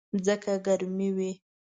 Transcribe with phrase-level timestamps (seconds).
[0.25, 1.31] ځکه ګرمي وي.